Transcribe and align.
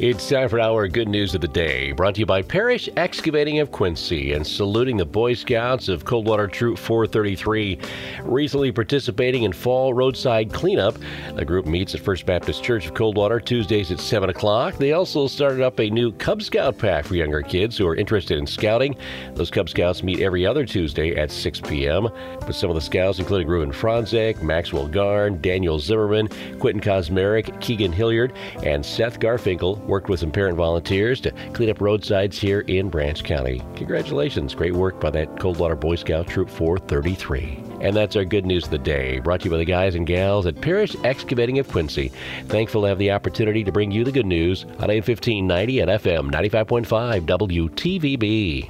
It's 0.00 0.28
time 0.28 0.48
for 0.48 0.60
our 0.60 0.86
good 0.86 1.08
news 1.08 1.34
of 1.34 1.40
the 1.40 1.48
day, 1.48 1.90
brought 1.90 2.14
to 2.14 2.20
you 2.20 2.26
by 2.26 2.40
Parrish 2.42 2.88
Excavating 2.96 3.58
of 3.58 3.72
Quincy 3.72 4.32
and 4.32 4.46
saluting 4.46 4.96
the 4.96 5.04
Boy 5.04 5.34
Scouts 5.34 5.88
of 5.88 6.04
Coldwater 6.04 6.46
Troop 6.46 6.78
433, 6.78 7.80
recently 8.22 8.70
participating 8.70 9.42
in 9.42 9.52
fall 9.52 9.92
roadside 9.92 10.52
cleanup. 10.52 10.96
The 11.34 11.44
group 11.44 11.66
meets 11.66 11.96
at 11.96 12.00
First 12.00 12.26
Baptist 12.26 12.62
Church 12.62 12.86
of 12.86 12.94
Coldwater 12.94 13.40
Tuesdays 13.40 13.90
at 13.90 13.98
7 13.98 14.30
o'clock. 14.30 14.76
They 14.76 14.92
also 14.92 15.26
started 15.26 15.62
up 15.62 15.80
a 15.80 15.90
new 15.90 16.12
Cub 16.12 16.42
Scout 16.42 16.78
pack 16.78 17.04
for 17.04 17.16
younger 17.16 17.42
kids 17.42 17.76
who 17.76 17.88
are 17.88 17.96
interested 17.96 18.38
in 18.38 18.46
scouting. 18.46 18.94
Those 19.34 19.50
Cub 19.50 19.68
Scouts 19.68 20.04
meet 20.04 20.20
every 20.20 20.46
other 20.46 20.64
Tuesday 20.64 21.16
at 21.16 21.32
6 21.32 21.62
p.m. 21.62 22.06
But 22.38 22.54
some 22.54 22.70
of 22.70 22.76
the 22.76 22.80
scouts, 22.80 23.18
including 23.18 23.48
Ruben 23.48 23.72
Franzek, 23.72 24.42
Maxwell 24.42 24.86
Garn, 24.86 25.40
Daniel 25.40 25.80
Zimmerman, 25.80 26.28
Quentin 26.60 26.80
Kosmerick, 26.80 27.60
Keegan 27.60 27.90
Hilliard, 27.90 28.32
and 28.62 28.86
Seth 28.86 29.18
Garfinkel, 29.18 29.87
worked 29.88 30.08
with 30.08 30.20
some 30.20 30.30
parent 30.30 30.56
volunteers 30.56 31.20
to 31.22 31.32
clean 31.52 31.70
up 31.70 31.80
roadsides 31.80 32.38
here 32.38 32.60
in 32.60 32.88
Branch 32.88 33.22
County. 33.24 33.62
Congratulations. 33.74 34.54
Great 34.54 34.74
work 34.74 35.00
by 35.00 35.10
that 35.10 35.40
Coldwater 35.40 35.74
Boy 35.74 35.96
Scout 35.96 36.28
Troop 36.28 36.48
433. 36.50 37.64
And 37.80 37.96
that's 37.96 38.16
our 38.16 38.24
good 38.24 38.44
news 38.44 38.64
of 38.64 38.70
the 38.70 38.78
day, 38.78 39.20
brought 39.20 39.40
to 39.40 39.44
you 39.44 39.50
by 39.50 39.58
the 39.58 39.64
guys 39.64 39.94
and 39.94 40.06
gals 40.06 40.46
at 40.46 40.60
Parrish 40.60 40.96
Excavating 41.04 41.58
of 41.58 41.68
Quincy. 41.68 42.12
Thankful 42.46 42.82
to 42.82 42.88
have 42.88 42.98
the 42.98 43.12
opportunity 43.12 43.64
to 43.64 43.72
bring 43.72 43.90
you 43.90 44.04
the 44.04 44.12
good 44.12 44.26
news 44.26 44.64
on 44.78 44.90
AM 44.90 45.02
1590 45.02 45.80
and 45.80 45.90
FM 45.90 46.30
95.5 46.30 47.26
WTVB. 47.26 48.66